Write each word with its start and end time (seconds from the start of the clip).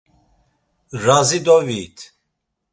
Razi 1.03 1.39
doviyit. 1.45 1.97